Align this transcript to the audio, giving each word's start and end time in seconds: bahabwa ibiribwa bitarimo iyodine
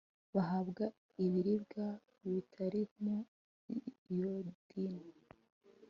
bahabwa 0.35 0.85
ibiribwa 1.25 1.85
bitarimo 2.31 3.15
iyodine 4.09 5.21